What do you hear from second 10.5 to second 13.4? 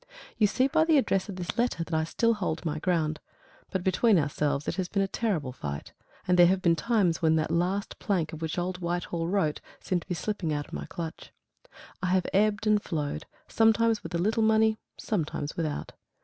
out of my clutch. I have ebbed and flowed,